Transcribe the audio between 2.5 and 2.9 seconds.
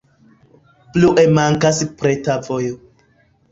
vojo.